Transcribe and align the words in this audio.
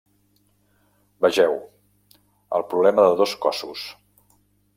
Vegeu: 1.25 1.53
el 2.61 2.65
problema 2.73 3.07
de 3.11 3.13
dos 3.21 3.37
cossos. 3.45 3.87